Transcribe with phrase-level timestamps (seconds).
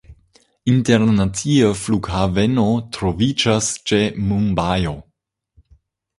[0.71, 2.65] Internacia flughaveno
[2.97, 4.01] troviĝas ĉe
[4.33, 4.97] Mumbajo.